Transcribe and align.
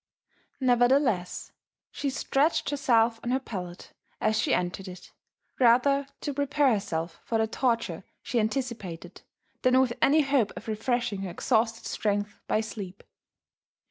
Nevertheless 0.59 1.51
she 1.91 2.09
stretched 2.09 2.71
herself 2.71 3.19
on 3.23 3.29
her 3.29 3.39
pallet 3.39 3.93
as 4.19 4.35
she 4.35 4.51
entered 4.51 4.87
it, 4.87 5.11
rather 5.59 6.07
to 6.21 6.33
prepare 6.33 6.71
herself 6.73 7.21
for 7.23 7.37
the 7.37 7.45
torture 7.45 8.03
she 8.23 8.39
anticipated, 8.39 9.21
than 9.61 9.79
with 9.79 9.93
any 10.01 10.21
hope 10.21 10.53
of 10.57 10.67
refreshing 10.67 11.21
her 11.21 11.29
exhausted 11.29 11.85
strength 11.85 12.41
by 12.47 12.61
sleep. 12.61 13.03